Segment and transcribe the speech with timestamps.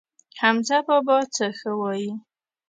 [0.41, 2.11] حمزه بابا څه ښه وايي.